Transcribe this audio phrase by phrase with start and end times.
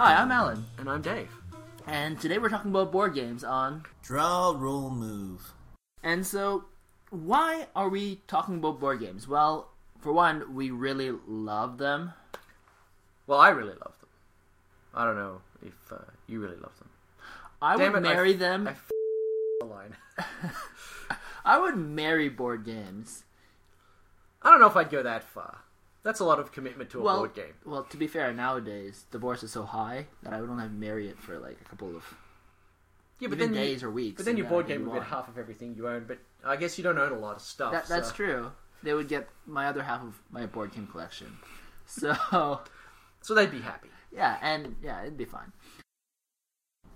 [0.00, 1.28] Hi, I'm Alan, And I'm Dave.
[1.86, 3.82] and today we're talking about board games on.
[4.02, 5.52] Draw, roll, move.
[6.04, 6.66] And so,
[7.10, 9.26] why are we talking about board games?
[9.26, 12.12] Well, for one, we really love them.
[13.26, 14.08] Well, I really love them.
[14.94, 15.96] I don't know if uh,
[16.28, 16.90] you really love them.
[17.60, 18.68] I Damn would it, marry f- them.
[18.68, 18.90] I f-
[19.58, 19.96] the line.
[21.44, 23.24] I would marry board games.
[24.42, 25.58] I don't know if I'd go that far.
[26.08, 27.52] That's a lot of commitment to a well, board game.
[27.66, 30.78] well, to be fair, nowadays divorce is so high that I would only have to
[30.78, 32.02] marry it for like a couple of
[33.20, 34.16] Yeah, even days or weeks.
[34.16, 36.06] But then your board game would get half of everything you own.
[36.08, 37.72] But I guess you don't own a lot of stuff.
[37.72, 38.52] That, that's so- true.
[38.82, 41.36] They would get my other half of my board game collection.
[41.84, 42.60] So
[43.20, 43.90] So they'd be happy.
[44.10, 45.52] yeah, and yeah, it'd be fine.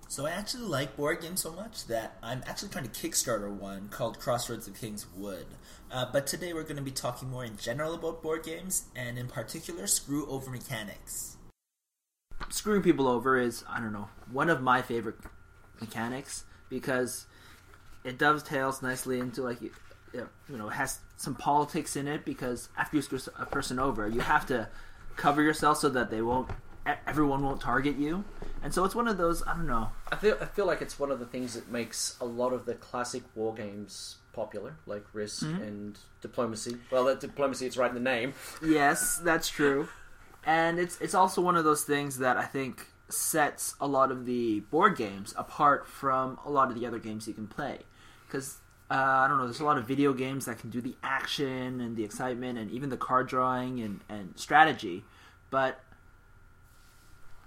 [0.07, 3.89] So I actually like board games so much that I'm actually trying to Kickstarter one
[3.89, 5.47] called Crossroads of Kings Wood.
[5.91, 9.17] Uh, but today we're going to be talking more in general about board games, and
[9.17, 11.37] in particular, screw over mechanics.
[12.49, 15.15] screwing people over is I don't know one of my favorite
[15.79, 17.25] mechanics because
[18.03, 19.71] it dovetails nicely into like you
[20.13, 24.19] you know has some politics in it because after you screw a person over you
[24.19, 24.67] have to
[25.15, 26.49] cover yourself so that they won't
[27.07, 28.23] everyone won't target you
[28.63, 30.97] and so it's one of those I don't know I feel I feel like it's
[30.97, 35.05] one of the things that makes a lot of the classic war games popular, like
[35.13, 35.61] Risk Mm-hmm.
[35.61, 36.77] and Diplomacy.
[36.89, 38.33] Well, that Diplomacy, it's right in the name.
[38.65, 39.87] yes that's true
[40.45, 44.25] and it's it's also one of those things that I think sets a lot of
[44.25, 47.79] the board games apart from a lot of the other games you can play
[48.25, 48.57] because
[48.89, 51.79] uh, I don't know there's a lot of video games that can do the action
[51.79, 55.03] and the excitement and even the card drawing and, and strategy
[55.51, 55.79] but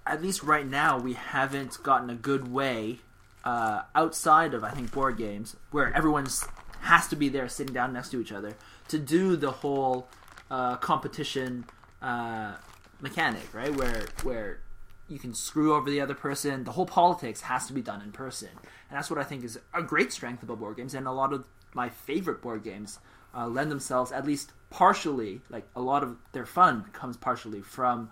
[0.07, 3.01] at least right now we haven't gotten a good way
[3.45, 6.45] uh, outside of I think board games where everyone's
[6.81, 8.55] has to be there sitting down next to each other
[8.89, 10.09] to do the whole
[10.50, 11.65] uh, competition
[12.00, 12.55] uh,
[13.00, 13.75] mechanic, right?
[13.75, 14.61] Where where
[15.09, 16.65] you can screw over the other person.
[16.65, 18.49] The whole politics has to be done in person,
[18.88, 20.94] and that's what I think is a great strength about board games.
[20.94, 21.44] And a lot of
[21.75, 22.99] my favorite board games
[23.34, 28.11] uh, lend themselves, at least partially, like a lot of their fun comes partially from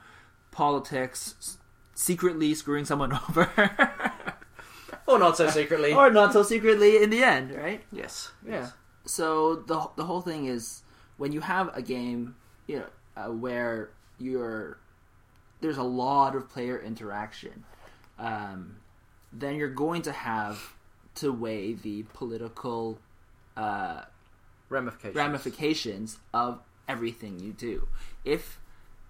[0.51, 1.57] politics,
[1.95, 3.51] secretly screwing someone over,
[5.07, 5.93] Or not so secretly.
[5.93, 7.83] or not so secretly in the end, right?
[7.93, 8.33] yes.
[8.47, 8.71] Yeah.
[9.07, 10.83] So the the whole thing is
[11.19, 14.79] when you have a game, you know, uh, where you're
[15.61, 17.65] there's a lot of player interaction,
[18.19, 18.77] um,
[19.33, 20.73] then you're going to have
[21.17, 22.99] to weigh the political
[23.57, 24.03] uh,
[24.71, 25.15] Ramifications.
[25.17, 27.87] ramifications of everything you do.
[28.25, 28.59] If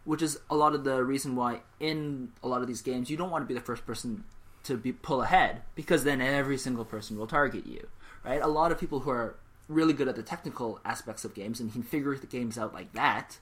[0.04, 3.16] which is a lot of the reason why in a lot of these games you
[3.16, 4.24] don't want to be the first person
[4.62, 7.88] to be pull ahead because then every single person will target you.
[8.24, 8.40] Right?
[8.40, 9.36] A lot of people who are
[9.68, 12.92] really good at the technical aspects of games and can figure the games out like
[12.92, 13.38] that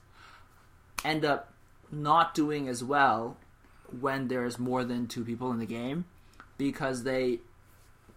[1.03, 1.53] end up
[1.91, 3.37] not doing as well
[3.99, 6.05] when there's more than two people in the game
[6.57, 7.39] because they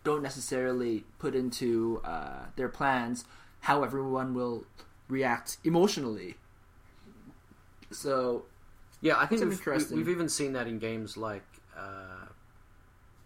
[0.04, 3.24] don't necessarily put into uh, their plans
[3.60, 4.64] how everyone will
[5.08, 6.36] react emotionally.
[7.90, 8.44] So,
[9.00, 9.96] Yeah, I think we've, interesting.
[9.96, 11.44] we've even seen that in games like.
[11.76, 12.26] Uh,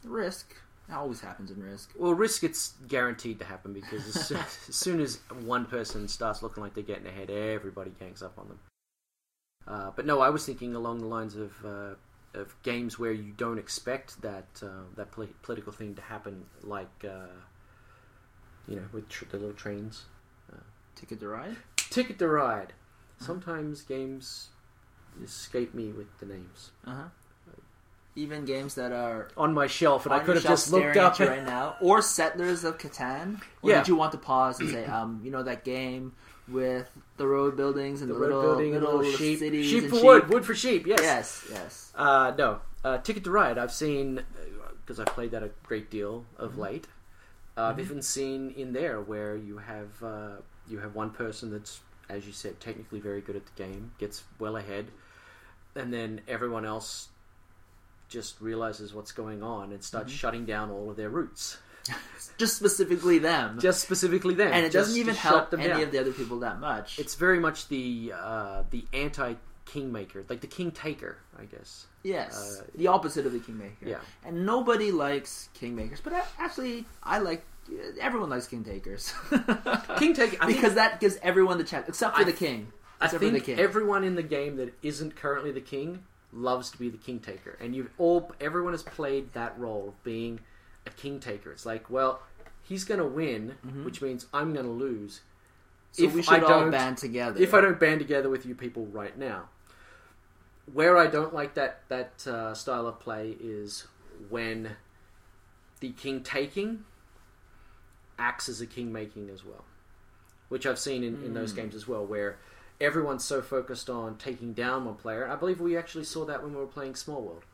[0.04, 0.54] risk
[0.92, 1.90] always happens in risk.
[1.96, 4.38] well, Risk, it's guaranteed to happen because as soon,
[4.68, 8.48] as soon as one person starts looking like they're getting ahead, everybody gangs up on
[8.48, 8.58] them.
[9.68, 11.94] Uh, but no, I was thinking along the lines of uh,
[12.34, 17.04] of games where you don't expect that uh, that poli- political thing to happen, like
[17.04, 17.26] uh,
[18.66, 20.04] you know, with tr- the little trains.
[20.96, 21.56] Ticket to ride.
[21.76, 22.72] Ticket to Ride.
[23.20, 24.48] Sometimes games
[25.22, 27.02] escape me with the names Uh huh.
[28.16, 31.18] Even games that are on my shelf, and I could have just looked up at
[31.20, 33.40] you right now, or Settlers of Catan.
[33.62, 33.78] Or Yeah.
[33.78, 36.12] did you want to pause and say, um, you know that game
[36.48, 39.88] with the road buildings and the the, road little building, little, little sheep, cities sheep
[39.88, 40.04] for sheep?
[40.04, 40.86] wood, wood for sheep.
[40.88, 41.00] Yes.
[41.00, 41.92] Yes, yes.
[41.94, 43.58] Uh, no, uh, Ticket to Ride.
[43.58, 44.24] I've seen
[44.80, 46.60] because I've played that a great deal of Mm-hmm.
[46.62, 46.86] late.
[47.56, 50.36] Uh, I've even seen in there where you have uh,
[50.68, 51.80] you have one person that's,
[52.10, 54.86] as you said, technically very good at the game, gets well ahead,
[55.74, 57.08] and then everyone else
[58.08, 60.16] just realizes what's going on and starts Mm-hmm.
[60.18, 61.58] shutting down all of their routes.
[62.36, 63.58] Just specifically them.
[63.58, 65.82] Just specifically them, and it doesn't even help them any down.
[65.82, 66.98] of the other people that much.
[66.98, 69.34] It's very much the uh, the anti
[69.64, 71.86] kingmaker, like the king taker, I guess.
[72.02, 73.86] yes, uh, the opposite of the kingmaker.
[73.88, 73.98] Yeah.
[74.26, 77.44] and nobody likes kingmakers, but a- actually, I like.
[78.00, 79.12] Everyone likes king takers.
[79.98, 82.72] King taker I think- because that gives everyone the chance, except for I- the king.
[83.00, 83.58] I Except for think the king.
[83.60, 86.02] everyone in the game that isn't currently the king
[86.34, 90.04] loves to be the king taker, and you've all everyone has played that role of
[90.04, 90.40] being
[90.86, 91.50] a king taker.
[91.50, 92.20] It's like, well,
[92.62, 93.54] he's going to win,
[93.84, 95.20] which means I'm going to lose.
[95.92, 97.40] so if we I should all don't- band together.
[97.40, 99.44] If I don't band together with you people right now,
[100.72, 103.86] where I don't like that that uh, style of play is
[104.28, 104.72] when
[105.80, 106.84] the king taking
[108.20, 109.64] acts as a king making as well,
[110.48, 112.38] which I've seen in, in those games as well, where
[112.80, 115.28] everyone's so focused on taking down one player.
[115.28, 117.44] I believe we actually saw that when we were playing Small World,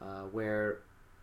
[0.00, 0.78] uh, where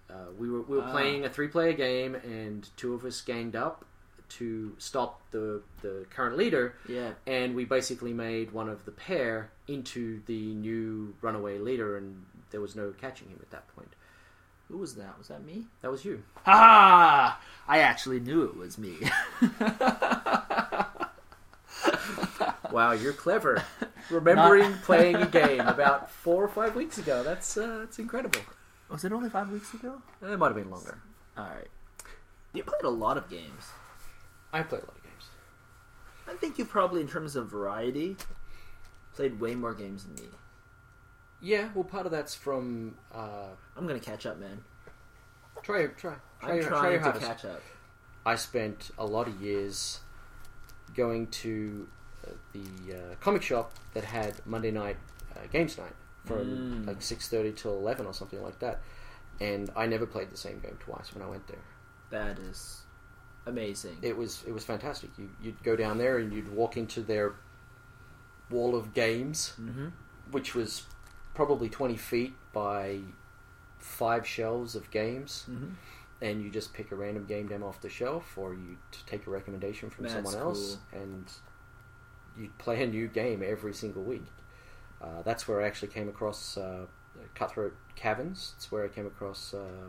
[0.09, 0.91] uh, we were we were Ah.
[0.91, 3.85] playing a three player game and two of us ganged up
[4.29, 7.11] to stop the the current leader Yeah.
[7.27, 12.61] and we basically made one of the pair into the new runaway leader, and there
[12.61, 13.91] was no catching him at that point.
[14.69, 15.17] Who was that?
[15.17, 15.65] Was that me?
[15.81, 16.23] That was you.
[16.45, 17.39] Ha!
[17.67, 18.97] I actually knew it was me.
[22.71, 23.63] Wow, you're clever.
[24.09, 27.23] Remembering playing a game about four or five weeks ago.
[27.23, 28.41] That's uh, that's incredible.
[28.89, 30.01] was it only five weeks ago?
[30.21, 30.99] It might have been longer.
[31.37, 31.67] All right.
[32.53, 33.65] You played a lot of games.
[34.53, 35.25] I played a lot of games.
[36.27, 38.15] I think you probably, in terms of variety,
[39.13, 40.29] played way more games than me.
[41.41, 43.47] Yeah, well, part of that's from uh,
[43.77, 44.61] I'm gonna catch up, man.
[45.63, 47.25] try try try I'm your, try trying your to hardest.
[47.25, 47.61] catch up.
[48.25, 50.01] I spent a lot of years
[50.95, 51.87] going to
[52.27, 54.97] uh, the uh, comic shop that had Monday night
[55.35, 55.95] uh, games night
[56.25, 56.87] from Mm.
[56.87, 58.81] like six thirty till eleven or something like that,
[59.39, 61.63] and I never played the same game twice when I went there.
[62.09, 62.81] That is
[63.45, 63.97] amazing.
[64.01, 65.09] It was it was fantastic.
[65.17, 67.35] You, you'd go down there and you'd walk into their
[68.49, 69.87] wall of games, mm-hmm.
[70.31, 70.83] which was
[71.39, 72.99] probably twenty feet by
[73.77, 75.67] five shelves of games Mm-hmm.
[76.21, 78.75] and you just pick a random game demo off the shelf, or you
[79.05, 81.23] take a recommendation from That's someone else, and
[82.37, 84.25] you play a new game every single week.
[85.01, 86.85] Uh, that's where I actually came across uh,
[87.35, 88.53] Cutthroat Caverns.
[88.57, 89.87] It's where I came across uh,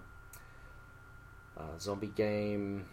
[1.58, 2.84] uh, zombie game.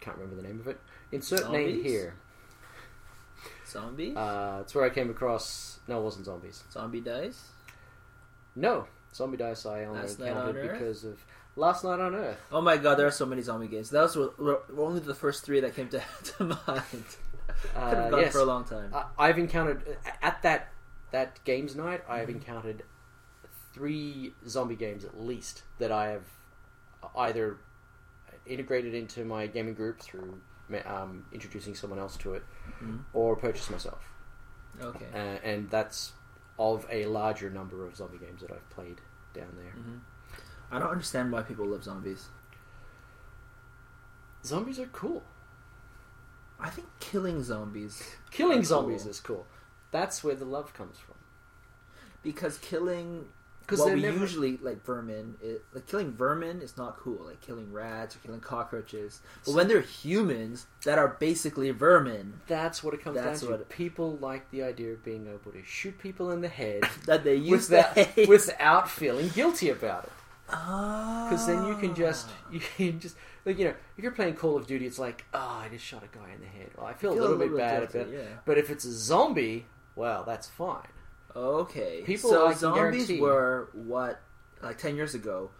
[0.00, 0.80] Can't remember the name of it.
[1.12, 2.16] Insert name here.
[3.68, 4.14] Zombie?
[4.16, 5.80] Uh, it's where I came across.
[5.88, 6.64] No, it wasn't zombies.
[6.72, 7.48] Zombie dice?
[8.56, 9.64] No, zombie dice.
[9.66, 11.18] I only Last Night on encountered because of
[11.56, 12.38] Last Night on Earth.
[12.52, 13.90] Oh my god, there are so many zombie games.
[13.90, 16.56] Those were, were only the first three that came to, to mind.
[16.66, 18.32] Could Uh, have gone yes.
[18.32, 18.92] for a long time.
[18.94, 20.72] I- I've encountered at that
[21.10, 22.02] that games night.
[22.04, 22.12] Mm-hmm.
[22.12, 22.82] I've encountered
[23.72, 26.24] three zombie games at least that I have
[27.16, 27.56] either
[28.46, 30.40] integrated into my gaming group through
[30.86, 32.44] um, introducing someone else to it,
[32.82, 33.04] Mhm.
[33.12, 34.02] or purchase myself.
[34.80, 35.06] Okay.
[35.12, 36.12] Uh, and that's
[36.58, 39.00] of a larger number of zombie games that I've played
[39.34, 39.72] down there.
[39.72, 40.00] Mhm.
[40.70, 42.28] I don't understand why people love zombies.
[44.44, 45.22] Zombies are cool.
[46.60, 49.10] I think killing zombies Killing zombies cool.
[49.10, 49.46] is cool.
[49.90, 51.14] That's where the love comes from.
[52.22, 53.28] because killing
[53.68, 55.36] 'Cause what we never- usually like vermin.
[55.42, 57.24] It, like killing vermin is not cool.
[57.26, 59.20] Like killing rats or killing cockroaches.
[59.44, 63.50] But when they're humans that are basically vermin That's what it comes down to.
[63.50, 67.22] what- People like the idea of being able to shoot people in the head that
[67.24, 68.28] they use without, to hate.
[68.36, 70.12] without feeling guilty about it.
[70.50, 71.26] Ah.
[71.28, 74.34] Because Because then you can just you can just like you know if you're playing
[74.34, 76.70] Call of Duty, it's like oh I just shot a guy in the head.
[76.76, 78.16] Well, I feel, a little, bit bad guilty, about it.
[78.18, 78.36] yeah.
[78.46, 80.88] But if it's a zombie, well, that's fine.
[81.36, 82.02] Okay.
[82.04, 84.20] People, so zombies guarantee- were what
[84.62, 85.50] like ten years ago,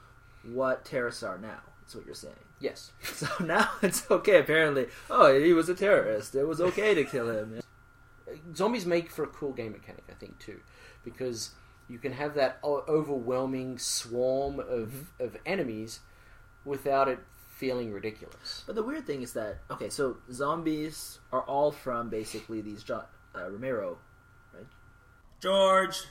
[0.42, 1.60] what terrorists are now.
[1.80, 2.34] That's what you're saying.
[2.60, 4.40] Yes, So now it's okay.
[4.40, 6.34] Apparently, oh, he was a terrorist.
[6.34, 7.60] It was okay to kill him.
[8.54, 10.60] zombies make for a cool game mechanic, I think too,
[11.04, 11.50] because
[11.88, 16.00] you can have that overwhelming swarm of of enemies
[16.64, 18.62] without it feeling ridiculous.
[18.66, 23.04] But the weird thing is that okay, so zombies are all from basically these John
[23.34, 23.98] uh, Romero.
[25.40, 26.04] George.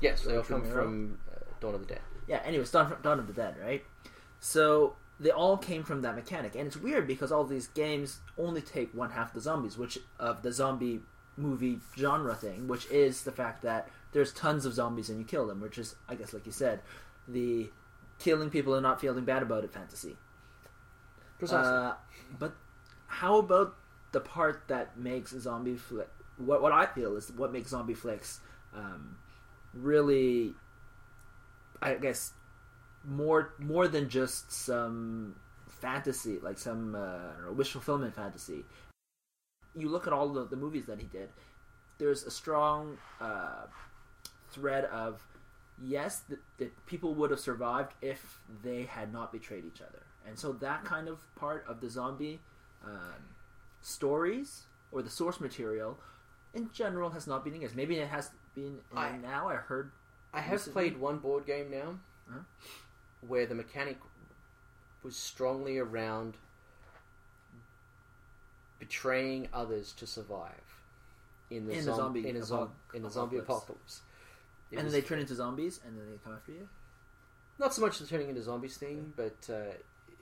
[0.00, 0.82] Yes, they all come Romero?
[0.82, 2.00] from uh, Dawn of the Dead.
[2.26, 2.42] Yeah.
[2.44, 3.84] Anyways, Dawn, Dawn of the Dead, right?
[4.38, 8.62] So they all came from that mechanic, and it's weird because all these games only
[8.62, 11.00] take one half the zombies, which of the zombie
[11.36, 15.46] movie genre thing, which is the fact that there's tons of zombies and you kill
[15.46, 16.80] them, which is, I guess, like you said,
[17.28, 17.70] the
[18.18, 20.16] killing people and not feeling bad about it fantasy.
[21.38, 21.70] Precisely.
[21.70, 21.92] Uh,
[22.38, 22.54] but
[23.06, 23.76] how about
[24.12, 26.10] the part that makes a zombie flick?
[26.40, 28.40] What what I feel is what makes zombie flicks
[28.74, 29.16] um,
[29.74, 30.54] really,
[31.82, 32.32] I guess,
[33.04, 35.36] more more than just some
[35.68, 38.64] fantasy, like some uh, wish fulfillment fantasy.
[39.74, 41.28] You look at all the, the movies that he did.
[41.98, 43.66] There's a strong uh,
[44.50, 45.22] thread of
[45.82, 46.22] yes,
[46.58, 50.02] that people would have survived if they had not betrayed each other.
[50.26, 52.40] And so that kind of part of the zombie
[52.84, 53.24] um,
[53.80, 55.98] stories or the source material
[56.54, 57.76] in general has not been engaged.
[57.76, 59.48] Maybe it has been I- now.
[59.48, 59.92] I heard
[60.32, 62.40] I have recently- played one board game now Uh-huh.
[63.26, 63.98] where the mechanic
[65.02, 66.36] was strongly around
[68.78, 70.54] betraying others to survive.
[71.50, 74.02] in the, In zom- zombie in a zom- in a zombie apocalypse.
[74.70, 76.68] It and was then they turn into zombies, and then they come after you.
[77.58, 79.72] not so much the turning into zombies thing, but uh,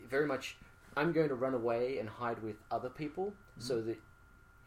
[0.09, 0.57] very much
[0.97, 3.61] I'm going to run away and hide with other people Mm-hmm.
[3.61, 3.99] so that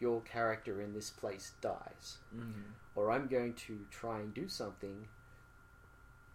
[0.02, 2.72] your character in this place dies, Mm-hmm.
[2.96, 5.08] or I'm going to try and do something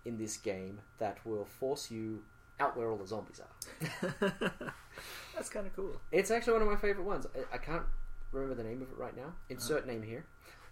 [0.05, 2.23] in this game that will force you
[2.61, 4.23] out where all the zombies are.
[5.35, 6.01] That's kind of cool.
[6.13, 7.27] It's actually one of my favorite ones.
[7.37, 7.83] I, I can't
[8.33, 9.33] remember the name of it right now.
[9.51, 10.25] Insert name here.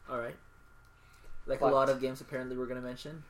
[0.08, 0.36] All right.
[1.46, 3.24] Like But- a lot of games, apparently, we're going to mention.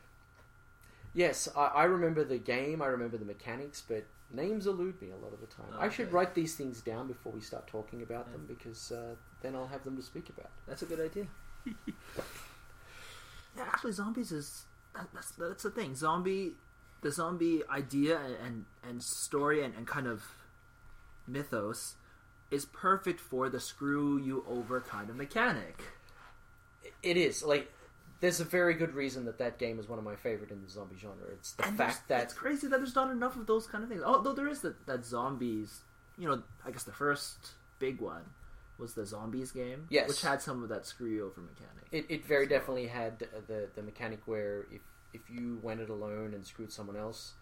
[1.15, 2.83] Yes, I, I remember the game.
[2.83, 5.67] I remember the mechanics, but names elude me a lot of the time.
[5.79, 6.15] I should Okay.
[6.15, 9.85] write these things down before we start talking about them because uh, then I'll have
[9.85, 10.51] them to speak about.
[10.67, 11.27] That's a good idea.
[13.57, 14.65] yeah, actually, zombies is
[14.95, 15.95] that, that's that's the thing.
[15.95, 16.53] Zombie,
[17.03, 20.23] the zombie idea and and, and story and, and kind of
[21.27, 21.97] mythos
[22.51, 25.83] is perfect for the screw you over kind of mechanic.
[27.03, 27.73] It is like
[28.25, 30.69] there's a very good reason that that game is one of my favorite in the
[30.71, 31.27] zombie genre.
[31.33, 33.91] It's the and fact that it's crazy that there's not enough of those kind of
[33.91, 34.03] things.
[34.03, 35.83] Although there is that that zombies,
[36.17, 38.23] you know, I guess the first big one
[38.79, 40.09] was the zombies game, Yes.
[40.09, 41.85] which had some of that screw you over mechanic.
[41.93, 44.81] it, it very definitely had the the mechanic where if
[45.13, 47.35] if you went it alone and screwed someone else.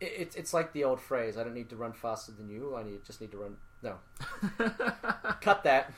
[0.00, 1.36] it- It's it's like the old phrase.
[1.36, 2.76] I don't need to run faster than you.
[2.76, 3.56] I need, just need to run.
[3.82, 3.96] No,
[5.40, 5.92] cut that.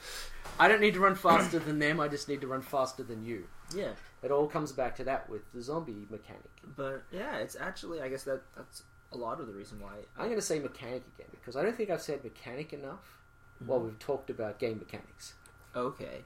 [0.59, 2.01] I don't need to run faster than them.
[2.01, 3.45] I just need to run faster than you.
[3.75, 3.93] Yeah,
[4.23, 6.51] It all comes back to that with the zombie mechanic.
[6.77, 8.83] but yeah, it's actually I guess that that's
[9.13, 9.95] a lot of the reason why.
[10.17, 13.23] I'm going to say mechanic again because I don't think I've said mechanic enough
[13.65, 15.35] while we've talked about game mechanics.
[15.75, 16.25] Okay.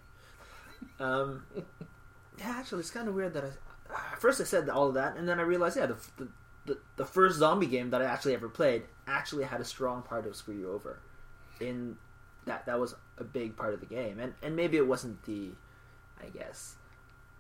[0.99, 1.45] Um.
[2.39, 5.29] yeah, actually, it's kind of weird that I first I said all of that, and
[5.29, 6.29] then I realized, yeah, the, the
[6.67, 10.27] the the first zombie game that I actually ever played actually had a strong part
[10.27, 11.01] of screw you over.
[11.61, 11.97] In
[12.47, 15.51] that that was a big part of the game, and and maybe it wasn't the,
[16.21, 16.77] I guess,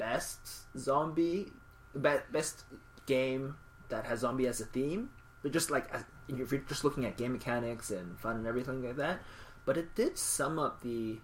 [0.00, 0.40] best
[0.78, 1.52] zombie,
[2.00, 2.64] be, best
[3.06, 3.54] game
[3.90, 5.10] that has zombie as a theme,
[5.42, 8.82] but just like as, if you're just looking at game mechanics and fun and everything
[8.82, 9.20] like that,
[9.66, 11.18] but it did sum up the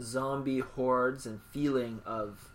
[0.00, 2.48] zombie hordes and feeling of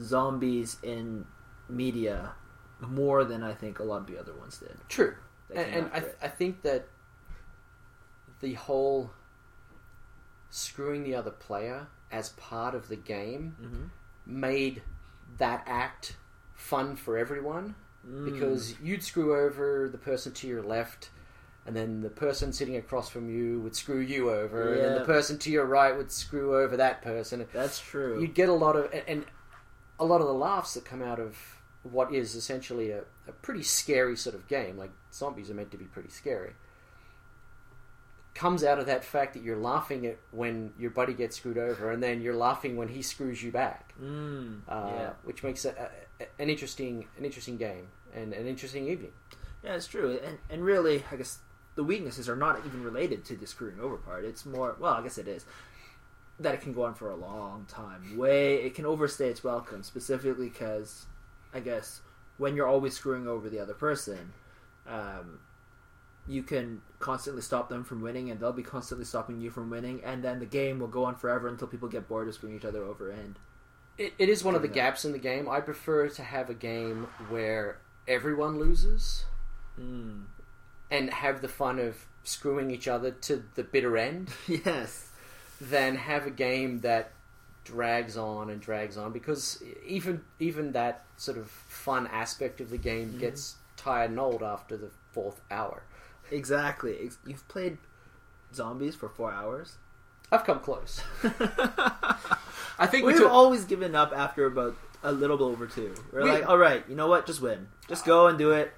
[0.00, 1.24] zombies in
[1.68, 2.32] media
[2.80, 4.76] more than I think a lot of the other ones did.
[4.88, 5.14] True,
[5.54, 6.88] and, and I, th- I think that
[8.40, 9.10] the whole
[10.50, 13.90] screwing the other player as part of the game Mhm.
[14.30, 14.82] Made
[15.38, 16.16] that act
[16.54, 17.74] fun for everyone
[18.08, 18.32] Mm.
[18.32, 21.10] because you'd screw over the person to your left.
[21.66, 25.04] And then the person sitting across from you would screw you over, and then the
[25.04, 27.46] person to your right would screw over that person.
[27.52, 28.18] that's true.
[28.20, 29.26] you'd get a lot of and- and
[29.98, 31.36] a lot of the laughs that come out of
[31.82, 35.76] what is essentially a, a pretty scary sort of game like zombies are meant to
[35.76, 36.52] be pretty scary
[38.34, 41.90] comes out of that fact that you're laughing at when your buddy gets screwed over
[41.90, 45.76] and then you're laughing when he screws you back Mm, uh, yeah, which makes it
[45.78, 45.90] a,
[46.24, 49.12] a- an interesting an interesting game and an interesting evening
[49.62, 50.18] yeah, it's true.
[50.24, 51.38] And and really, I guess
[51.74, 54.24] the weaknesses are not even related to the screwing over part.
[54.24, 55.44] It's more well, I guess it is
[56.38, 58.16] that it can go on for a long time.
[58.16, 61.04] Way it can overstay its welcome, specifically because
[61.52, 62.00] I guess
[62.38, 64.32] when you're always screwing over the other person,
[64.88, 65.40] um,
[66.30, 70.02] you can constantly stop them from winning, and they'll be constantly stopping you from winning,
[70.04, 72.64] and then the game will go on forever until people get bored of screwing each
[72.64, 73.10] other over.
[73.10, 73.38] And
[73.98, 76.54] it, it is one of the gaps in the game i prefer to have a
[76.54, 79.26] game where everyone loses
[79.78, 80.22] mm.
[80.90, 85.08] and have the fun of screwing each other to the bitter end yes,
[85.60, 87.12] than have a game that
[87.64, 92.78] drags on and drags on because even even that sort of fun aspect of the
[92.78, 95.82] game gets tired and old after the fourth hour.
[96.30, 97.10] Exactly.
[97.26, 97.78] You've played
[98.54, 99.76] zombies for four hours.
[100.32, 101.00] I've come close.
[102.78, 103.30] I think we We've took.
[103.32, 105.94] always given up after about a little bit over two.
[106.12, 107.26] We're We- like, all right, you know what?
[107.26, 107.68] Just win.
[107.88, 108.72] Just go and do it.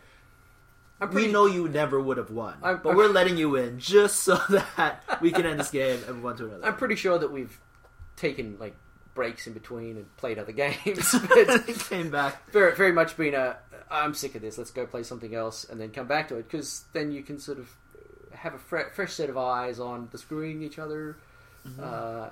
[1.00, 4.20] Pretty, we know you never would have won, I'm- but we're letting you win just
[4.20, 4.36] so
[4.76, 6.64] that we can end this game and move on to another.
[6.64, 7.58] I'm pretty sure that we've
[8.16, 8.76] taken like
[9.14, 11.12] breaks in between and played other games.
[11.28, 12.48] but came back.
[12.52, 13.56] very very much been a
[13.92, 14.56] I'm sick of this.
[14.58, 17.38] Let's go play something else and then come back to it because then you can
[17.38, 17.68] sort of
[18.32, 21.16] have a fre- fresh set of eyes on the screwing each other
[21.80, 22.28] uh,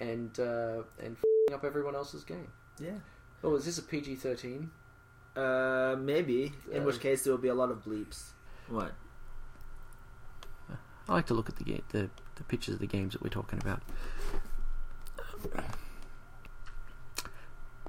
[0.00, 2.48] and and, uh, and f***ing up everyone else's game.
[2.80, 2.98] Yeah.
[3.44, 4.70] Oh, is this a PG thirteen?
[5.36, 6.52] Uh, maybe.
[6.72, 8.30] In Uh, which case there will be a lot of bleeps.
[8.68, 8.92] What?
[11.08, 13.28] I like to look at the game, the the pictures of the games that we're
[13.28, 13.82] talking about.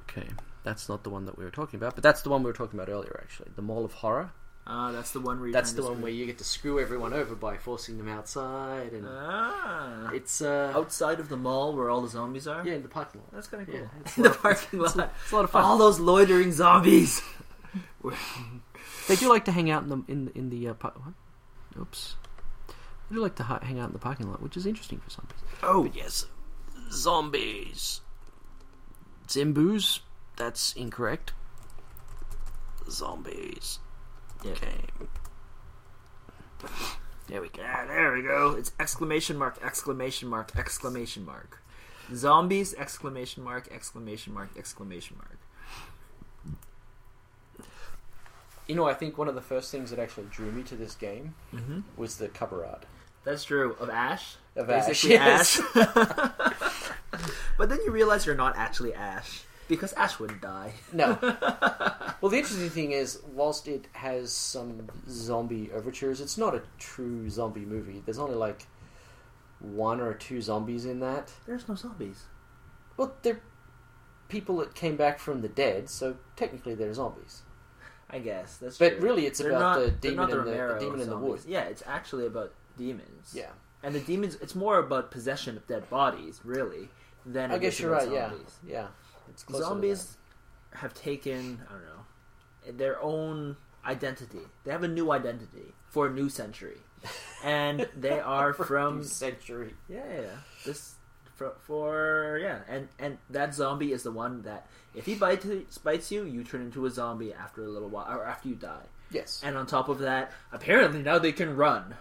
[0.10, 0.28] Okay,
[0.64, 2.54] that's not the one that we were talking about, but that's the one we were
[2.54, 3.20] talking about earlier.
[3.22, 4.32] Actually, the Mall of Horror.
[4.66, 7.12] Uh, that's the one where you're That's the one where you get to screw everyone
[7.14, 10.10] over by forcing them outside, and Ah.
[10.14, 12.66] it's uh, outside of the mall where all the zombies are.
[12.66, 13.32] yeah, in the parking lot.
[13.34, 13.80] that's kind of cool.
[13.82, 15.12] Yeah, it's in the lot- parking lot.
[15.24, 15.64] It's a lot of fun.
[15.66, 17.22] All those loitering zombies.
[19.08, 21.14] They do like to hang out in the in in the uh, par- what?
[21.82, 22.16] Oops.
[23.10, 25.10] They do like to hi- hang out in the parking lot, which is interesting for
[25.10, 25.38] zombies.
[25.62, 26.26] Oh, But yes,
[26.92, 28.00] zombies.
[29.28, 30.00] Zimbus.
[30.36, 31.34] That's incorrect.
[32.90, 33.80] Zombies.
[34.44, 34.54] Yeah.
[34.56, 35.08] Game.
[37.28, 37.64] There we go.
[37.66, 38.56] Ah, there we go.
[38.58, 41.60] It's exclamation mark, exclamation mark, exclamation mark.
[42.14, 45.38] Zombies, exclamation mark, exclamation mark, exclamation mark.
[48.68, 50.96] You know, I think one of the first things that actually drew me to this
[50.96, 51.80] game Mm-hmm.
[51.98, 52.86] was the cover art.
[53.26, 53.76] That's true.
[53.80, 54.36] Of Ash?
[54.56, 55.62] Of Ash, yes.
[55.76, 56.92] Ash.
[57.58, 59.44] but then you realize you're not actually Ash.
[59.68, 60.74] Because Ash wouldn't die.
[60.92, 61.18] No.
[62.22, 67.30] well, the interesting thing is, whilst it has some zombie overtures, it's not a true
[67.30, 68.02] zombie movie.
[68.06, 68.68] There's only like
[69.60, 71.32] one or two zombies in that.
[71.48, 72.24] There's no zombies.
[72.98, 73.40] Well, they're
[74.28, 77.44] people that came back from the dead, so technically they're zombies.
[78.10, 78.58] I guess.
[78.58, 79.02] That's But true.
[79.02, 81.40] really, it's They're about not- the demon not in the, the demon in the wood.
[81.40, 81.46] zombies.
[81.48, 83.32] Yeah, it's actually about demons.
[83.34, 83.50] Yeah,
[83.82, 86.90] And the demons, it's more about possession of dead bodies, really,
[87.26, 88.12] than I guess you're right.
[88.12, 88.32] Yeah,
[88.68, 88.88] yeah.
[89.30, 90.18] It's Zombies
[90.72, 94.40] have taken, I don't know, their own identity.
[94.64, 96.78] They have a new identity for a new century.
[97.44, 99.74] And they are from new century.
[99.90, 100.28] yeah, yeah.
[100.66, 100.96] This
[101.36, 106.10] for, for yeah, and and that zombie is the one that if he bites bites
[106.10, 108.86] you, you turn into a zombie after a little while or after you die.
[109.12, 109.42] Yes.
[109.44, 111.96] And on top of that, apparently now they can run.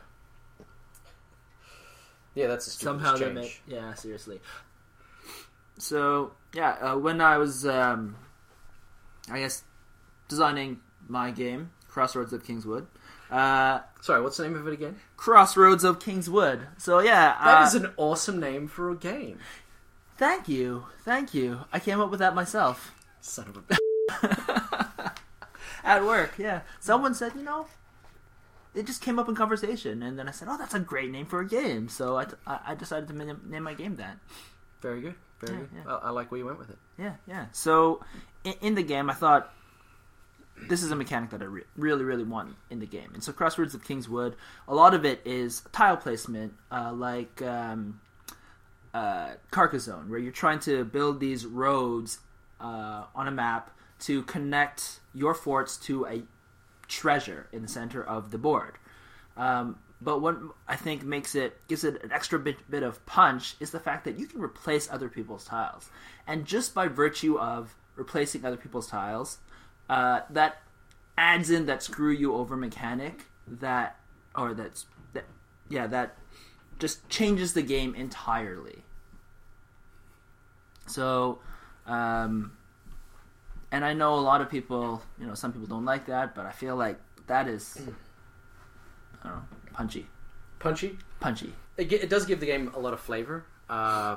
[2.36, 4.40] yeah, that's a stupid Somehow they make yeah, seriously.
[5.78, 8.16] So yeah, uh, when I was um,
[9.30, 9.62] I guess
[10.28, 12.86] designing my game, Crossroads of Kingswood.
[13.30, 14.96] Uh, Sorry, what's the name of it again?
[15.16, 16.66] Crossroads of Kingswood.
[16.78, 19.38] So yeah, That uh, is an awesome name for a game.
[20.16, 21.60] thank you, thank you.
[21.72, 22.92] I came up with that myself.
[23.20, 25.12] Son of a.
[25.84, 26.34] at work.
[26.38, 27.66] Yeah, someone said, you know,
[28.74, 31.26] it just came up in conversation, and then I said, oh, that's a great name
[31.26, 31.88] for a game.
[31.88, 34.18] So I, I I decided to name my game that.
[34.82, 35.14] Very good.
[35.40, 35.68] Very Yeah, good.
[35.86, 35.92] yeah.
[35.94, 36.78] I, I like where you went with it.
[36.98, 37.46] Yeah, yeah.
[37.52, 38.04] So
[38.44, 39.52] in, in the game, I thought
[40.68, 43.10] this is a mechanic that I re- really, really want in the game.
[43.14, 44.36] And so Crossroads of Kingswood,
[44.68, 48.00] a lot of it is tile placement, uh, like um,
[48.94, 52.18] uh, Carcassonne, where you're trying to build these roads
[52.60, 56.22] uh, on a map to connect your forts to a
[56.88, 58.74] treasure in the center of the board.
[59.36, 60.36] Um, but what
[60.66, 64.04] I think makes it gives it an extra bit, bit of punch is the fact
[64.04, 65.90] that you can replace other people's tiles,
[66.26, 69.38] and just by virtue of replacing other people's tiles,
[69.88, 70.62] uh, that
[71.16, 73.96] adds in that screw you over mechanic that,
[74.34, 75.24] or that's that,
[75.68, 76.16] yeah, that
[76.78, 78.82] just changes the game entirely.
[80.86, 81.38] So,
[81.86, 82.52] um,
[83.70, 86.44] and I know a lot of people, you know, some people don't like that, but
[86.44, 87.80] I feel like that is,
[89.22, 90.06] I don't know, punchy,
[90.58, 90.98] Punchy.
[91.20, 91.52] punchy.
[91.76, 93.44] It, it does give the game a lot of flavor.
[93.68, 94.16] Uh,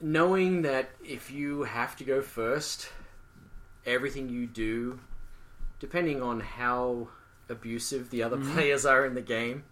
[0.00, 2.88] knowing that if you have to go first,
[3.86, 4.98] everything you do,
[5.80, 7.08] depending on how
[7.48, 9.64] abusive the other players are in the game,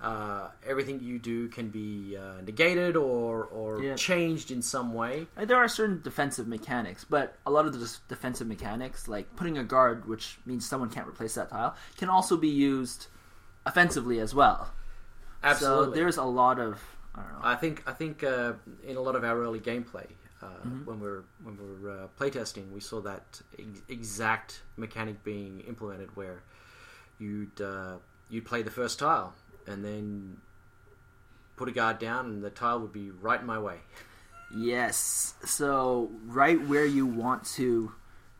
[0.00, 3.96] uh, everything you do can be uh, negated or or Yeah.
[3.96, 5.26] changed in some way.
[5.36, 9.64] There are certain defensive mechanics, but a lot of the defensive mechanics, like putting a
[9.64, 13.08] guard, which means someone can't replace that tile, can also be used
[13.68, 14.70] offensively as well.
[15.42, 15.98] So Absolutely.
[16.00, 16.82] there's a lot of
[17.14, 17.38] I don't know.
[17.42, 18.52] I think I think uh,
[18.86, 20.06] in a lot of our early gameplay,
[20.42, 20.46] uh,
[20.84, 25.60] when we are when we were uh, playtesting, we saw that ex- exact mechanic being
[25.60, 26.42] implemented, where
[27.18, 27.96] you'd uh,
[28.30, 29.34] you'd play the first tile
[29.66, 30.38] and then
[31.56, 33.78] put a guard down, and the tile would be right in my way.
[34.54, 35.34] Yes.
[35.44, 37.92] So right where you want to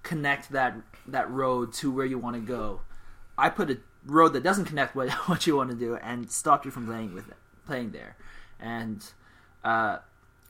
[0.02, 0.74] connect that
[1.06, 2.80] that road to where you want to go,
[3.36, 6.64] I put a road that doesn't connect what what you want to do and stop
[6.64, 8.16] you from playing with it, playing there,
[8.58, 9.04] and
[9.64, 9.98] uh,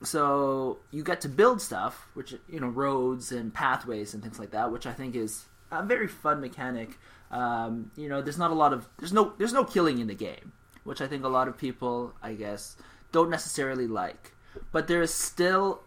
[0.01, 4.51] so you get to build stuff, which you know roads and pathways and things like
[4.51, 6.97] that, which I think is a very fun mechanic.
[7.31, 10.15] Um, you know, there's not a lot of there's no there's no killing in the
[10.15, 12.77] game, which I think a lot of people, I guess,
[13.11, 14.33] don't necessarily like.
[14.71, 15.81] But there is still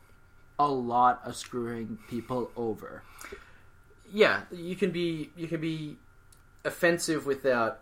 [0.58, 3.02] a lot of screwing people over.
[4.10, 5.96] Yeah, you can be you can be
[6.64, 7.80] offensive without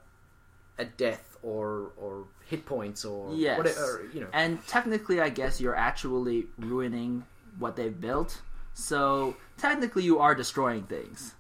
[0.79, 3.59] a death or or hit points or Yes.
[3.59, 4.03] whatever.
[4.13, 7.25] You know, And technically, I guess you're actually ruining
[7.59, 8.41] what they've built.
[8.75, 11.35] So technically, you are destroying things.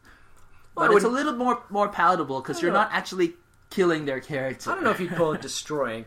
[0.75, 2.79] but I it's a little more more palatable because you're know.
[2.83, 3.35] not actually
[3.71, 4.71] killing their character.
[4.71, 6.05] I don't know if you'd call it destroying.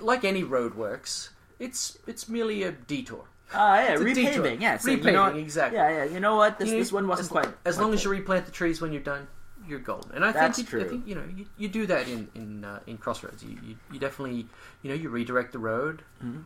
[0.00, 3.24] Like any roadworks, it's it's merely a detour.
[3.52, 4.60] Ah, yeah, It's repaving.
[4.60, 5.76] Yeah, so you Repaving, know exactly.
[5.78, 6.04] Yeah, yeah.
[6.04, 6.58] You know what?
[6.58, 7.48] This You this one wasn't as, quite.
[7.64, 9.26] As quite long as you replant the trees when you're done,
[9.70, 10.12] you're golden.
[10.12, 10.80] And I That's think you.
[10.80, 13.42] I think you know you, you do that in in uh, in Crossroads.
[13.42, 14.46] You, you you definitely
[14.82, 16.40] you know you redirect the road Mm-hmm.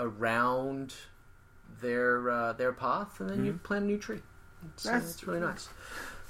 [0.00, 0.94] around
[1.80, 4.20] their uh, their path, and then you plant a new tree.
[4.74, 5.68] It's, uh, That's- really nice.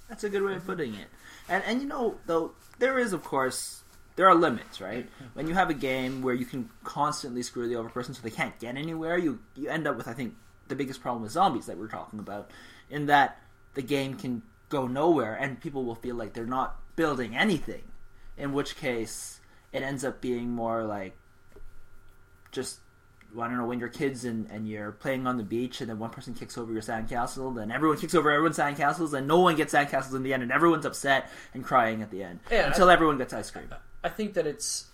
[0.08, 1.08] That's a good way of putting it.
[1.48, 3.82] And and you know though there is of course
[4.16, 5.06] there are limits, right?
[5.34, 8.30] When you have a game where you can constantly screw the other person so they
[8.30, 10.34] can't get anywhere, you you end up with I think
[10.68, 12.50] the biggest problem with zombies that we're talking about,
[12.90, 13.38] in that
[13.74, 17.82] the game can go nowhere and people will feel like they're not building anything.
[18.36, 19.40] In which case
[19.72, 21.16] it ends up being more like
[22.52, 22.80] just
[23.38, 25.98] I don't know when you're kids and, and you're playing on the beach and then
[25.98, 29.54] one person kicks over your sandcastle, then everyone kicks over everyone's sandcastles and no one
[29.54, 32.88] gets sandcastles in the end and everyone's upset and crying at the end Yeah, until
[32.88, 33.68] everyone gets ice cream.
[34.02, 34.86] I think that it's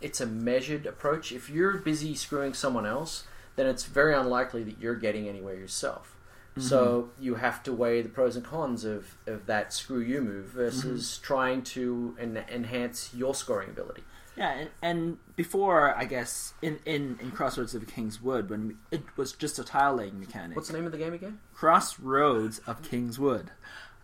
[0.00, 1.32] it's a measured approach.
[1.32, 3.24] If you're busy screwing someone else,
[3.56, 6.14] then it's very unlikely that you're getting anywhere yourself.
[6.56, 10.46] So you have to weigh the pros and cons of, of that screw you move
[10.46, 14.02] versus trying to en- enhance your scoring ability.
[14.36, 19.02] Yeah, and, and before I guess in, in, in Crossroads of King's Wood when it
[19.16, 20.56] was just a tile laying mechanic.
[20.56, 21.38] What's the name of the game again?
[21.54, 23.50] Crossroads of King's Wood.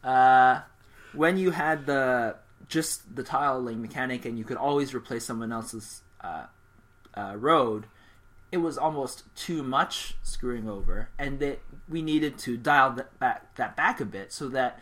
[0.03, 0.61] Uh,
[1.13, 2.37] when you had the
[2.69, 6.47] just the tile laying mechanic and you could always replace someone else's uh,
[7.17, 7.87] uh, road,
[8.55, 13.57] it was almost too much screwing over, and that we needed to dial that back
[13.57, 14.79] that back a bit so that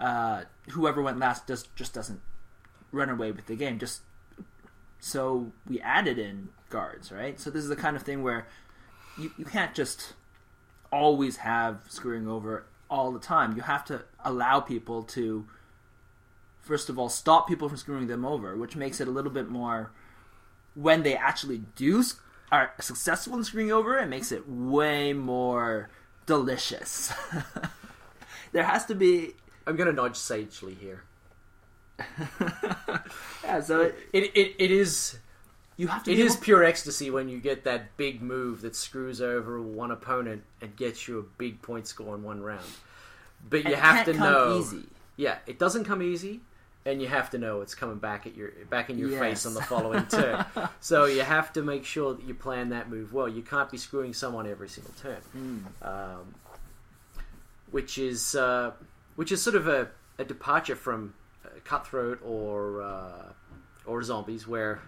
[0.00, 2.22] uh, whoever went last does just doesn't
[2.90, 3.78] run away with the game.
[3.78, 4.00] Just
[4.98, 7.38] so we added in guards, right?
[7.38, 8.46] So this is the kind of thing where
[9.18, 10.14] you, you can't just
[10.90, 13.54] always have screwing over all the time.
[13.54, 15.46] You have to allow people to,
[16.62, 19.50] first of all, stop people from screwing them over, which makes it a little bit
[19.50, 19.90] more.
[20.74, 22.02] When they actually do
[22.52, 25.88] are successful in screwing over, it makes it way more
[26.26, 27.12] delicious.
[28.52, 29.32] there has to be,
[29.66, 31.02] I'm to nudge sagely here.
[33.42, 33.60] yeah.
[33.60, 35.18] So it, It, it, it is
[35.76, 36.12] you have to.
[36.12, 40.44] it able- pure ecstasy when you get that big move that screws over one opponent
[40.60, 42.64] and gets you a big point score in one round.
[43.48, 44.84] But and you have to come know easy.
[45.16, 46.40] Yeah, it doesn't come easy,
[46.84, 49.20] and you have to know it's coming back at your back in your Yes.
[49.20, 50.44] face on the following turn.
[50.80, 53.28] so you have to make sure that you plan that move well.
[53.28, 55.58] You can't be screwing someone every single turn, Hmm.
[55.86, 56.34] um,
[57.70, 58.72] which is uh,
[59.16, 61.14] which is sort of a, a departure from
[61.44, 63.32] uh, cutthroat or uh,
[63.86, 64.80] or zombies, where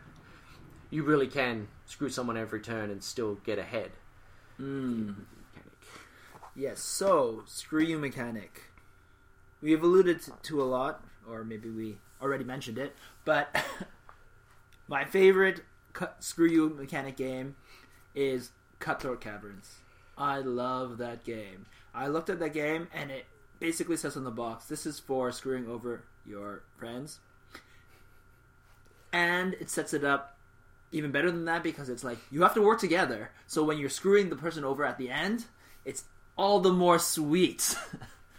[0.91, 3.91] you really can screw someone every turn and still get ahead.
[6.57, 8.63] Yes, so screw you mechanic.
[9.61, 13.55] We have alluded to, to a lot, or maybe we already mentioned it, but
[14.89, 17.57] my favorite cut, screw you mechanic game
[18.15, 19.77] is Cutthroat Caverns.
[20.17, 21.67] I love that game.
[21.95, 23.27] I looked at that game and it
[23.59, 27.19] basically says on the box, this is for screwing over your friends.
[29.13, 30.37] And it sets it up
[30.93, 33.31] even better than that because it's like you have to work together.
[33.47, 35.47] So when you're screwing the person over at the end,
[35.85, 36.05] it's
[36.37, 37.77] all the more sweet.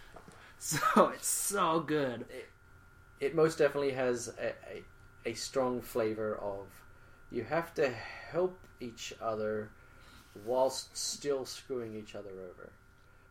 [0.58, 2.22] so it's so good.
[2.30, 2.48] it
[3.34, 4.48] most definitely has a,
[5.28, 6.66] a, a strong flavor of
[7.30, 7.88] you have to
[8.30, 9.70] help each other
[10.44, 12.70] whilst still screwing each other over,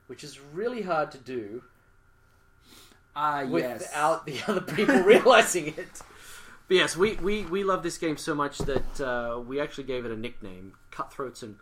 [0.07, 1.63] which is really hard to do
[3.15, 3.51] Ah, yes.
[3.81, 6.01] without the other people realizing it.
[6.67, 10.03] But yes, we, we, we love this game so much that uh, we actually gave
[10.05, 11.55] it a nickname, Cutthroats and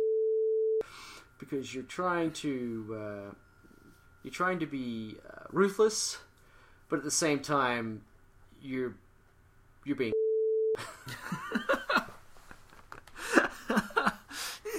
[1.40, 3.34] because you're trying to uh,
[4.24, 6.20] you're trying to be uh, ruthless,
[6.90, 8.02] but at the same time
[8.64, 8.96] you're
[9.86, 10.14] you're being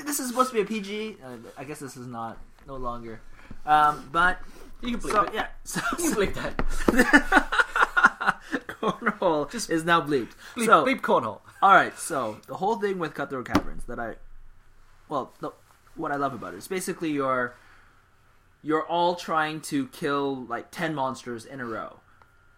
[0.04, 1.16] this is supposed to be a PG.
[1.24, 3.20] Uh, I guess this is not no longer.
[3.66, 4.38] Um, but
[4.80, 5.34] you can believe so it.
[5.34, 8.40] yeah, so, You can bleep that.
[8.80, 10.32] cornhole Just is now bleeped.
[10.56, 11.40] Bleep, so bleep cornhole.
[11.62, 14.16] All right, so the whole thing with Cutthroat Caverns that I,
[15.08, 15.50] well, the,
[15.94, 17.54] what I love about it is basically you're,
[18.62, 22.00] you're all trying to kill like ten monsters in a row,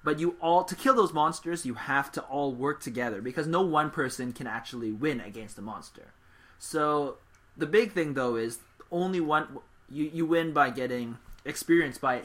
[0.07, 3.63] but you all to kill those monsters you have to all work together because no
[3.63, 6.13] one person can actually win against a monster.
[6.61, 7.17] So
[7.57, 8.61] the big thing though is
[8.93, 9.59] only one
[9.91, 12.23] you you win by getting experience by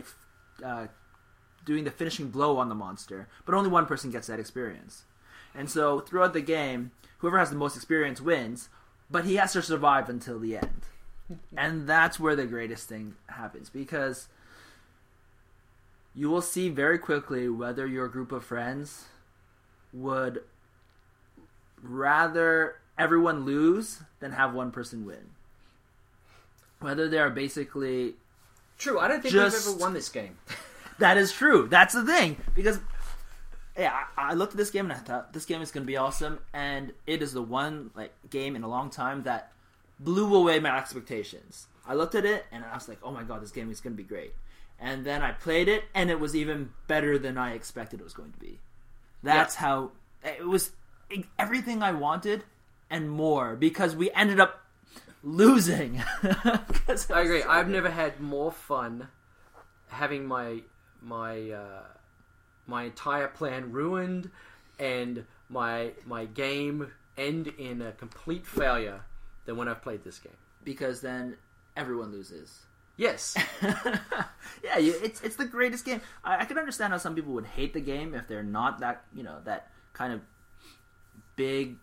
[0.64, 0.88] uh,
[1.66, 5.06] doing the finishing blow on the monster, but only one person gets that experience.
[5.56, 8.70] And so throughout the game, whoever has the most experience wins,
[9.10, 10.82] but he has to survive until the end.
[11.58, 14.28] and that's where the greatest thing happens because
[16.14, 19.06] you will see very quickly whether your group of friends
[19.94, 20.44] would
[21.82, 25.30] rather everyone lose than have one person win.
[26.80, 28.16] Whether they are basically
[28.78, 30.38] True, I don't think Just- we've ever won this game.
[31.00, 31.68] That is true.
[31.68, 32.80] That's the thing because
[33.76, 35.88] yeah, I, I looked at this game and I thought this game is going to
[35.88, 39.52] be awesome, and it is the one like game in a long time that
[40.00, 41.66] blew away my expectations.
[41.88, 43.94] I looked at it and I was like, "Oh my god, this game is going
[43.94, 44.36] to be great!"
[44.84, 48.14] And then I played it, and it was even better than I expected it was
[48.14, 48.60] going to be.
[49.22, 49.92] That's how
[50.24, 50.72] it was.
[51.38, 52.44] Everything I wanted
[52.90, 54.62] and more because we ended up
[55.24, 56.02] losing.
[56.24, 57.44] I agree.
[57.44, 59.08] I've never had more fun
[59.90, 60.62] having my
[61.02, 61.84] my uh,
[62.66, 64.32] my entire plan ruined
[64.80, 69.02] and my my game end in a complete failure
[69.46, 70.34] than when I've played this game.
[70.64, 71.38] because then
[71.76, 72.66] everyone loses.
[73.02, 76.02] Yes, yeah, it's it's the greatest game.
[76.24, 79.06] I, I can understand how some people would hate the game if they're not that
[79.16, 80.22] you know that kind of
[81.36, 81.78] big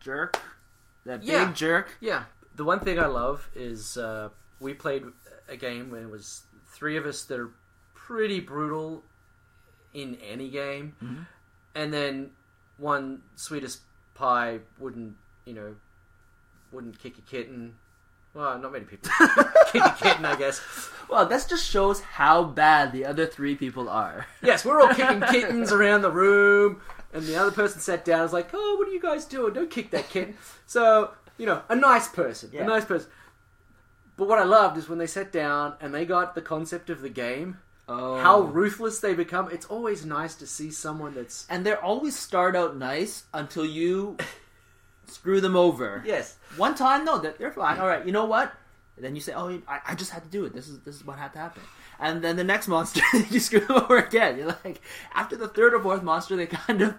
[0.00, 0.38] jerk,
[1.06, 1.46] that Yeah.
[1.46, 1.96] big jerk.
[2.00, 2.24] yeah.
[2.56, 5.04] The one thing I love is uh, we played
[5.48, 7.50] a game when it was three of us that are
[7.94, 9.04] pretty brutal
[9.94, 11.26] in any game,
[11.74, 12.32] and then
[12.76, 13.80] one sweetest
[14.14, 15.76] pie wouldn't you know
[16.72, 17.76] wouldn't kick a kitten.
[18.34, 19.10] Well, not many people
[19.72, 20.60] kick a kitten, I guess.
[21.08, 24.26] Well, that just shows how bad the other three people are.
[24.42, 26.80] Yes, we're all kicking kittens around the room,
[27.12, 28.20] and the other person sat down.
[28.20, 29.52] and was like, "Oh, what are you guys doing?
[29.52, 32.62] Don't kick that kitten." So you know, a nice person, Yeah.
[32.62, 33.10] a nice person.
[34.16, 37.00] But what I loved is when they sat down and they got the concept of
[37.00, 37.56] the game,
[37.88, 39.48] Oh, how ruthless they become.
[39.50, 44.16] It's always nice to see someone that's and they're always start out nice until you
[45.10, 46.02] screw them over.
[46.06, 47.78] yes, One time, no, they're, they're fine.
[47.78, 48.52] All right, you know what?
[48.96, 50.52] And then you say, "Oh, I, I just had to do it.
[50.52, 51.62] This is this is what had to happen."
[51.98, 54.36] And then the next monster, you screw them over again.
[54.38, 54.80] You're like,
[55.14, 56.94] after the third or fourth monster, they kind of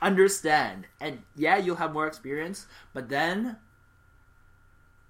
[0.00, 0.86] understand.
[1.00, 3.56] And yeah, you'll have more experience, but then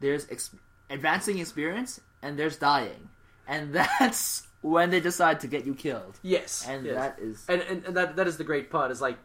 [0.00, 0.50] there's ex-
[0.90, 3.08] advancing experience, and there's dying,
[3.46, 6.18] and that's when they decide to get you killed.
[6.22, 6.94] yes, And yes.
[6.96, 9.18] that is and, and, and that that is the great part is like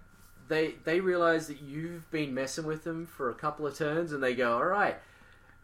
[0.48, 4.24] they they realize that you've been messing with them for a couple of turns and
[4.24, 4.98] they go all right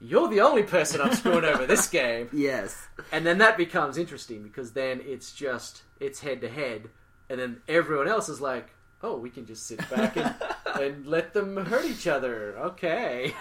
[0.02, 4.44] you're the only person i'm screwing over this game yes, and then that becomes interesting
[4.44, 6.90] because then it's just it's head to head
[7.30, 8.70] and then everyone else is like
[9.02, 10.34] oh we can just sit back and,
[10.82, 13.34] and let them hurt each other okay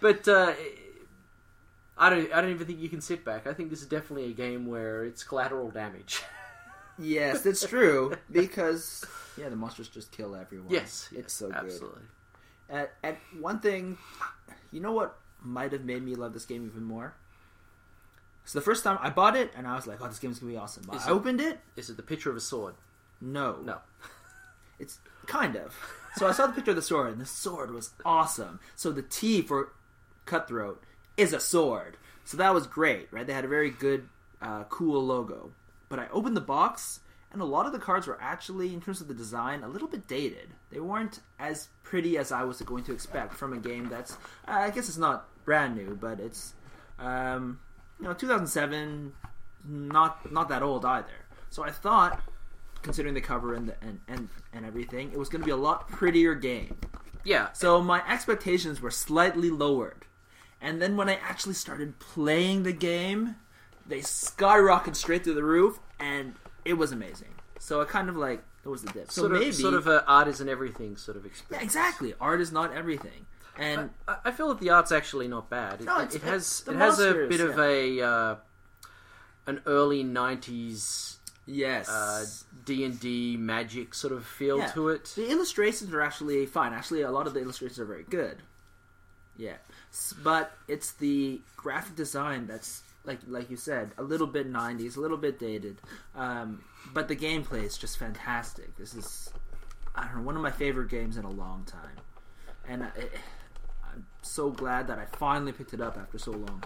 [0.00, 0.52] but uh
[1.96, 2.32] I don't.
[2.32, 3.46] I don't even think you can sit back.
[3.46, 6.22] I think this is definitely a game where it's collateral damage.
[6.98, 9.04] yes, that's true because
[9.36, 10.70] yeah, the monsters just kill everyone.
[10.70, 11.56] yes, it's yes, so good.
[11.56, 12.02] absolutely.
[12.68, 13.98] And, and one thing,
[14.70, 17.14] you know what might have made me love this game even more?
[18.44, 20.52] So the first time I bought it, and I was like, "Oh, this game's gonna
[20.52, 21.60] be awesome." But Is I it- opened it.
[21.76, 22.74] Is it the picture of a sword?
[23.20, 23.78] No, No.
[24.80, 25.74] it's kind of.
[26.16, 28.58] So I saw the picture of the sword, and the sword was awesome.
[28.74, 29.72] So the T for
[30.26, 30.82] cutthroat
[31.16, 31.96] is a sword.
[32.24, 33.26] So that was great, right?
[33.26, 34.08] They had a very good,
[34.40, 35.52] uh, cool logo.
[35.88, 37.00] But I opened the box,
[37.32, 39.88] and a lot of the cards were actually, in terms of the design, a little
[39.88, 40.50] bit dated.
[40.70, 44.12] They weren't as pretty as I was going to expect from a game that's,
[44.46, 46.54] uh, I guess it's not brand new, but it's,
[46.98, 47.58] um,
[47.98, 49.12] you know, 2007,
[49.66, 51.08] not not that old either.
[51.50, 52.20] So I thought,
[52.82, 55.56] considering the cover and the, and, and and everything, it was going to be a
[55.56, 56.76] lot prettier game.
[57.24, 57.52] Yeah.
[57.52, 60.04] So my expectations were slightly lowered.
[60.60, 63.36] And then when I actually started playing the game,
[63.86, 67.34] they skyrocketed straight through the roof, and it was amazing.
[67.58, 69.10] So it kind of like it was the dip.
[69.10, 71.60] So sort maybe of, sort of a art isn't everything sort of experience.
[71.60, 72.14] yeah, exactly.
[72.20, 73.26] Art is not everything,
[73.58, 75.80] and I, I feel that the art's actually not bad.
[75.80, 78.34] It, No, it, it's- it has it has a bit of a uh,
[79.46, 82.24] an early '90s yes, uh,
[82.64, 84.66] D and D magic sort of feel Yeah.
[84.72, 85.12] to it.
[85.16, 86.72] The illustrations are actually fine.
[86.72, 88.38] Actually, a lot of the illustrations are very good.
[89.36, 89.56] Yeah,
[90.22, 95.00] but it's the graphic design that's like like you said, a little bit '90s, a
[95.00, 95.80] little bit dated.
[96.14, 96.62] Um,
[96.94, 98.76] but the gameplay is just fantastic.
[98.76, 99.32] This is
[99.94, 101.96] I don't know one of my favorite games in a long time,
[102.68, 102.90] and I,
[103.92, 106.62] I'm so glad that I finally picked it up after so long.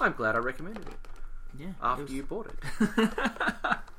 [0.00, 0.98] I'm glad I recommended it
[1.58, 3.08] Yeah, after it was- you bought it.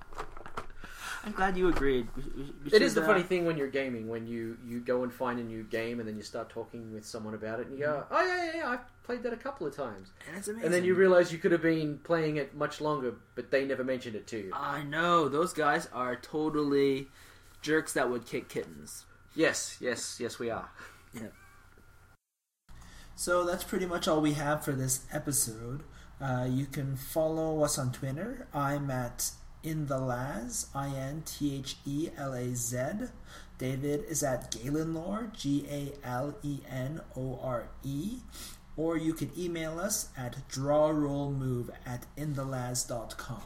[1.28, 2.08] I'm glad you agreed.
[2.16, 4.80] We- we- we It is the uh, funny thing when you're gaming when you you
[4.80, 7.68] go and find a new game and then you start talking with someone about it
[7.68, 10.38] and you go, oh yeah yeah yeah I've played that a couple of times, and
[10.38, 10.66] it's amazing.
[10.66, 13.84] and then you realize you could have been playing it much longer, but they never
[13.84, 14.52] mentioned it to you.
[14.54, 17.10] I know those guys are totally
[17.62, 19.06] jerks that would kick kittens.
[19.36, 20.70] Yes yes yes we are.
[23.16, 25.84] So that's pretty much all we have for this episode.
[26.22, 28.48] Uh, you can follow us on Twitter.
[28.54, 29.32] I'm at
[29.68, 32.78] in the Laz, I N T H E L A Z.
[33.58, 38.20] David is at Galenore, G A L E N O R E.
[38.78, 43.42] Or you can email us at drawrollmove at inthelaz.com.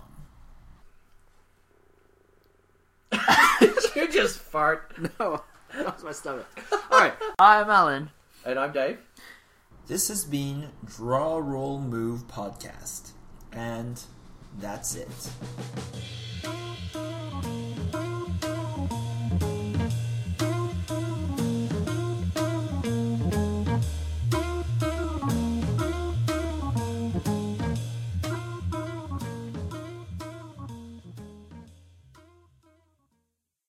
[3.95, 4.93] you just fart.
[5.19, 5.41] No,
[5.73, 6.45] that was my stomach.
[6.91, 8.09] All right, I'm Alan.
[8.45, 8.99] And I'm Dave.
[9.87, 13.11] This has been Draw Roll Move Podcast.
[13.53, 14.01] And
[14.59, 15.07] that's it.